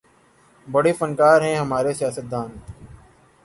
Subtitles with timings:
[0.67, 2.49] بڑے فنکار ہیں ہمارے سیاستدان